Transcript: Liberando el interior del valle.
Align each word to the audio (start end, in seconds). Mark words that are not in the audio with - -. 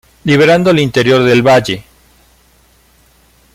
Liberando 0.23 0.71
el 0.71 0.79
interior 0.79 1.21
del 1.21 1.43
valle. 1.47 1.83